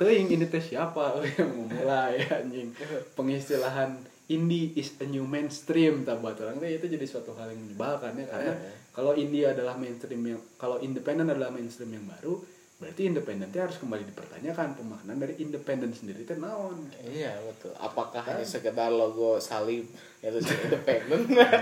[0.00, 2.74] yang ini teh siapa yang memulai anjing
[3.16, 3.94] pengistilahan
[4.26, 8.10] indie is a new mainstream tak buat orang teh itu jadi suatu hal yang menyebalkan
[8.16, 8.74] ya karena Eh.
[8.90, 12.42] kalau indie adalah mainstream yang kalau independen adalah mainstream yang baru
[12.76, 16.84] berarti independen teh harus kembali dipertanyakan pemaknaan dari independen sendiri teh naon?
[17.00, 17.72] Iya betul.
[17.80, 19.88] Apakah hanya sekedar logo salib
[20.26, 20.30] ya
[20.66, 21.20] independen.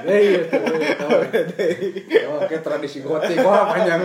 [0.09, 0.64] Eh, iya tuh,
[2.09, 4.00] iya, kayak tradisi gotik wah panjang.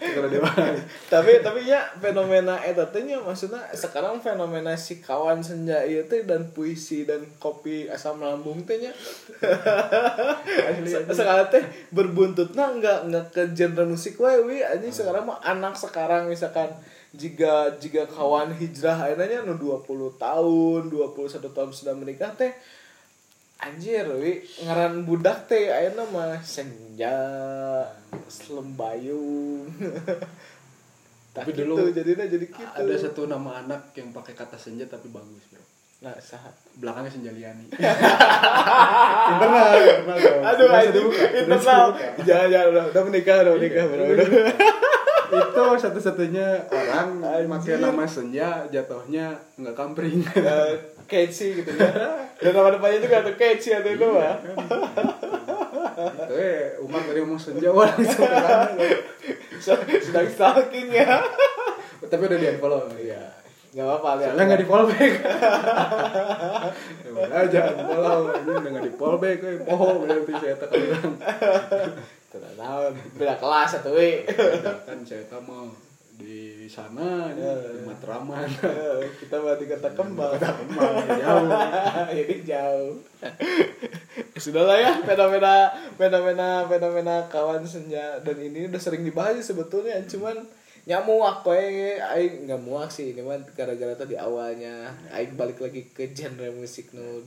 [0.00, 0.80] Kalau dibahas.
[1.12, 6.24] tapi tapi ya fenomena eta teh nya maksudnya sekarang fenomena si kawan senja ieu teh
[6.24, 8.92] dan puisi dan kopi asam lambung teh nya.
[10.88, 15.76] Se- sekarang teh berbuntutnya enggak enggak ke genre musik wae wi anjing sekarang mah anak
[15.76, 16.72] sekarang misalkan
[17.10, 22.54] jika jika kawan hijrah akhirnya nu 20 tahun 21 tahun sudah menikah teh
[23.60, 27.12] anjir wi ngaran budak teh ayeuna mah senja
[28.26, 29.68] selembayung
[31.30, 34.82] Tapi Tak dulu gitu, jadinya jadi gitu Ada satu nama anak yang pakai kata senja
[34.90, 35.62] tapi bagus, Bro.
[36.02, 36.50] nah sahat
[36.82, 37.70] Belakangnya Senjaliani.
[39.30, 40.18] internal, internal.
[40.18, 40.42] dong.
[40.42, 41.86] aduh internal
[42.26, 44.26] jangan jangan udah, menikah udah menikah bro udah
[45.30, 47.78] itu satu-satunya orang pakai Anjir.
[47.78, 50.72] nama senja jatuhnya nggak kampring Eh,
[51.06, 51.90] catchy gitu ya.
[52.42, 54.36] Dan nama depannya juga tuh catchy atau itu mah
[56.00, 58.72] itu eh umat dari ngomong senja wah langsung ke kanan.
[60.00, 61.20] sedang stalking ya.
[62.00, 63.22] Tapi udah di unfollow ya
[63.70, 64.30] nggak apa-apa lihat.
[64.34, 65.30] Soalnya nggak di fallback ya
[67.22, 71.12] udah jangan follow ini udah nggak di fallback eh poho berarti saya tak bilang
[72.30, 72.82] tidak tahu
[73.18, 75.66] beda kelas atau Beda kan saya tak mau
[76.20, 78.44] di sana Ya, di Matraman.
[78.60, 80.36] Eh, kita berarti kata kembang.
[80.36, 81.48] Kemang jauh.
[82.16, 82.92] Jadi jauh.
[84.36, 90.44] Sudah lah ya fenomena fenomena fenomena kawan senja dan ini udah sering dibahas sebetulnya cuman
[90.88, 96.16] nyamuak we aing nggak muak sih ini mah gara-gara tadi awalnya aing balik lagi ke
[96.16, 97.20] genre musik nu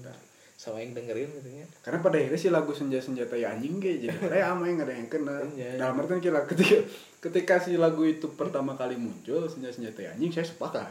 [0.63, 3.99] sama yang dengerin gitu nya karena pada akhirnya sih lagu senja senjata ya anjing ge
[3.99, 5.43] jadi kayak ama yang ada yang kena.
[5.51, 5.75] Iya.
[5.75, 6.79] dalam artian kira ketika
[7.19, 10.87] ketika si lagu itu pertama kali muncul senja senjata ya anjing saya sepakat.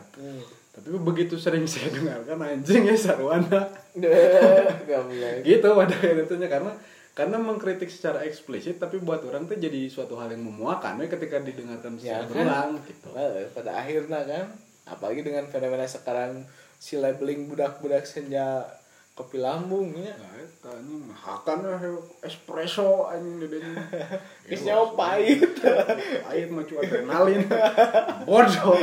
[0.72, 3.64] Tapi begitu sering saya dengarkan anjing ya sarwana.
[5.44, 6.72] Gitu pada akhirnya karena
[7.12, 11.44] karena mengkritik secara eksplisit tapi buat orang tuh jadi suatu hal yang memuakan we ketika
[11.44, 12.28] didengarkan Ya, secara kan?
[12.32, 13.08] berulang gitu.
[13.12, 14.44] Well, pada akhirnya kan
[14.88, 18.64] apalagi dengan fenomena sekarang si labeling budak-budak senja
[19.12, 20.16] kopi lambung ya
[20.62, 21.90] Nah, anjing makan we
[22.22, 23.83] espresso anjing dedenya.
[24.46, 25.59] Geus nyawa pahit.
[26.22, 27.42] Pahit mah cuma adrenalin.
[28.22, 28.79] Bodoh.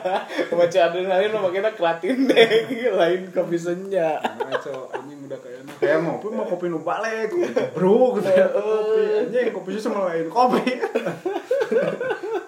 [0.62, 2.70] Baca adrenalin lo makanya keratin deh
[3.02, 4.22] lain kopi senja.
[4.22, 5.66] Ngaco anjing udah kayak.
[5.82, 8.30] Kayak ngopi mah kopi nu balik, kopi bro gitu.
[8.30, 10.70] Kopi anjing kopi sama lain kopi.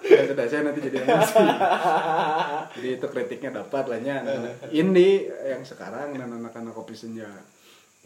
[0.07, 1.35] Ya sudah saya nanti jadi emosi.
[2.77, 4.23] Jadi itu kritiknya dapat lah nya.
[4.71, 5.07] Ini
[5.51, 7.27] yang sekarang dan anak-anak kopi senja.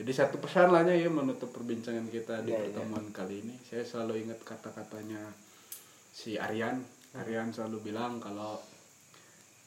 [0.01, 2.73] Jadi satu pesan lahnya ya menutup perbincangan kita di Ya, ya.
[2.73, 3.55] pertemuan kali ini.
[3.61, 5.19] Saya selalu ingat kata-katanya
[6.09, 6.81] si Aryan.
[7.13, 8.57] Aryan selalu bilang kalau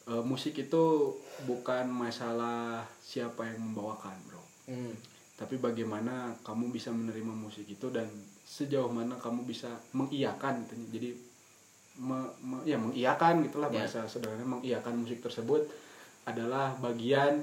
[0.08, 4.42] e, musik itu bukan masalah siapa yang membawakan, bro.
[4.66, 4.96] Hmm.
[5.36, 8.08] Tapi bagaimana kamu bisa menerima musik itu dan
[8.48, 10.64] sejauh mana kamu bisa mengiyakan.
[10.88, 11.33] Jadi
[11.96, 13.82] me- me- ya mengiyakan gitulah Ya.
[13.82, 15.66] bahasa sederhana mengiyakan musik tersebut
[16.24, 17.38] adalah bagian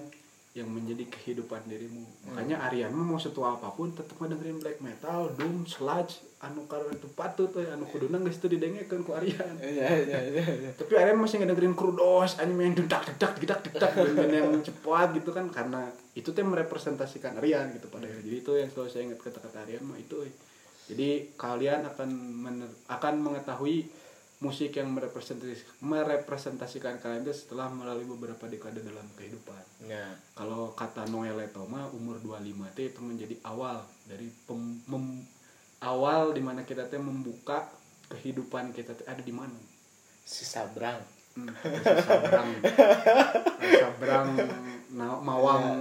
[0.51, 2.03] yang menjadi kehidupan dirimu.
[2.27, 7.07] Makanya Aryan mau setua apa pun tetap dengerin black metal, doom, sludge, anu karena itu
[7.07, 9.47] patut we, anu kuduna geus teu didengekeun ku Aryan.
[9.63, 10.43] Iya iya iya.
[10.43, 10.69] iya.
[10.75, 13.91] Tapi Aryan masih ngedengerin krudos, anime yang dedak dedak dedak dedak
[14.27, 15.87] yang cepat gitu kan karena
[16.19, 18.11] itu tuh merepresentasikan Aryan gitu pada.
[18.11, 20.19] Jadi itu yang selalu saya ingat kata-kata Aryan mah itu.
[20.27, 20.33] eh.
[20.91, 23.87] Jadi kalian akan mener- akan mengetahui
[24.41, 29.61] musik yang merepresentasi merepresentasikan kalian itu setelah melalui beberapa dekade dalam kehidupan.
[29.83, 30.17] Ya.
[30.33, 35.25] Kalau kata Noel Letoma umur 25 teh itu menjadi awal dari pem- mem-
[35.79, 37.69] awal di mana kita teh membuka
[38.07, 39.57] kehidupan kita teh ada di mana.
[40.21, 40.99] Si Sabrang.
[41.31, 42.49] Hmm, ada sabrang
[43.55, 44.27] sabrang
[44.91, 45.79] na- mawang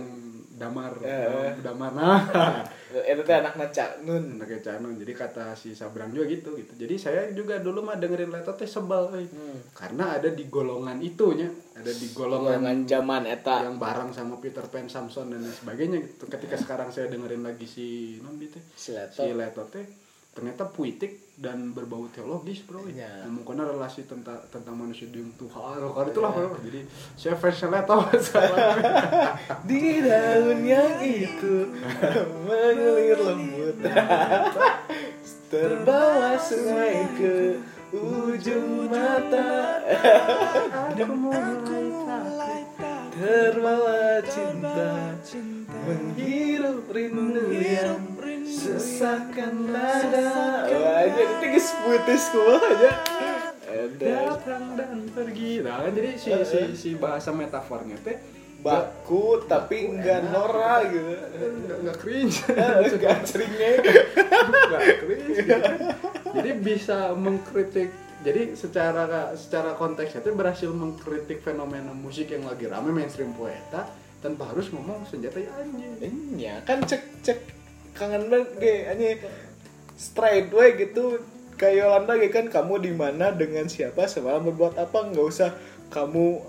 [0.55, 1.59] damar Eh.
[1.59, 2.23] damar nah
[2.91, 4.37] Itu teh anak Cak Nun.
[4.37, 8.29] Anaknya Canon jadi kata si sabrang juga gitu gitu jadi saya juga dulu mah dengerin
[8.29, 9.11] Leto teh sebel.
[9.11, 9.59] Hmm.
[9.73, 13.57] karena ada di golongan itunya ada di golongan Golongan zaman eta.
[13.65, 17.65] yang bareng sama Peter Pan Samson dan lain sebagainya gitu ketika sekarang saya dengerin lagi
[17.65, 19.23] si non gitu Si Leto.
[19.23, 19.87] si Leto teh
[20.31, 22.85] ternyata puitik dan berbau teologis bro.
[22.85, 23.25] Iya.
[23.25, 26.61] ngomongnya relasi tentang tentang manusia dengan Tuhan kalau itulah bro.
[26.61, 26.85] Jadi
[27.17, 27.35] saya
[27.73, 28.79] Leto sekarang
[29.69, 31.55] Di daun yang itu
[32.45, 33.77] mengalir lembut.
[35.51, 37.59] Terbawa sungai ke
[37.91, 39.83] ujung mata.
[40.95, 42.63] Aku mulai
[43.17, 45.17] Terbawa cinta.
[45.81, 48.20] Menghirup rindu yang
[48.61, 52.91] Sesakkan Wah aja itu putus kuah aja.
[53.97, 55.65] Datang dan pergi.
[55.65, 58.21] Nah kan jadi si si si bahasa metafornya teh
[58.61, 61.13] baku tapi enggak norak gitu.
[61.65, 62.37] Nggak nggak cringe.
[62.93, 63.69] Enggak ceringnya
[64.45, 65.69] nggak cringe gitu.
[66.37, 67.89] Jadi bisa mengkritik
[68.21, 73.89] jadi secara secara konteks itu berhasil mengkritik fenomena musik yang lagi rame mainstream poeta
[74.21, 76.37] tanpa harus ngomong senjata anjing.
[76.37, 77.60] Iya kan cek cek
[77.97, 78.77] kangen banget ge.
[78.91, 79.19] Anjing.
[79.97, 81.21] Straight way gitu.
[81.61, 83.33] Kayak Yolanda ge kan kamu di mana?
[83.35, 84.09] Dengan siapa?
[84.09, 85.09] Semalam berbuat apa?
[85.11, 85.51] Nggak usah.
[85.91, 86.41] Kamu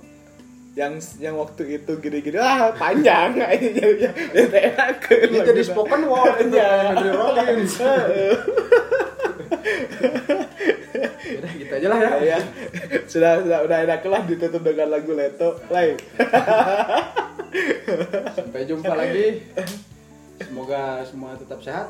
[0.71, 2.39] yang yang waktu itu gini-gini.
[2.39, 3.35] Ah panjang.
[3.59, 4.07] Ini jadi
[5.27, 6.47] ini jadi spoken word.
[6.55, 7.75] Henry Rollins.
[11.31, 12.11] Udah gitu aja lah ya.
[12.23, 12.39] Ya
[13.11, 15.59] sudah sudah udah enak lah ditutup dengan lagu Leto.
[15.67, 15.99] Lain
[18.35, 19.43] sampai jumpa lagi
[20.43, 21.87] semoga semua tetap sehat.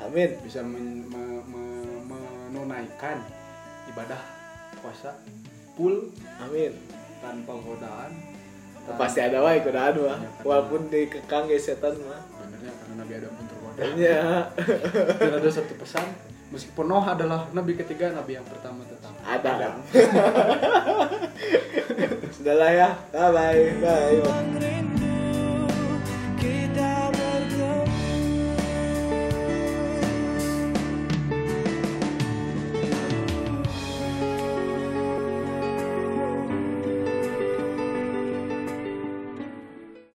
[0.00, 0.32] Amin.
[0.40, 2.02] Bisa men- me- me-
[2.50, 3.20] menunaikan
[3.88, 4.20] ibadah
[4.80, 5.14] puasa
[5.76, 6.08] full.
[6.40, 6.72] Amin.
[7.20, 8.10] Tanpa godaan.
[8.88, 10.18] Tan- pasti ada wae godaan mah.
[10.40, 12.20] Walaupun dikekang ge setan mah.
[12.32, 14.20] Sebenarnya karena Nabi Adam pun tergoda ya
[15.16, 16.04] dan ada satu pesan
[16.52, 19.12] meskipun Noah adalah Nabi ketiga Nabi yang pertama tetap.
[19.24, 19.80] Ada.
[22.36, 22.88] Sudahlah ya.
[23.14, 25.09] Bye bye bye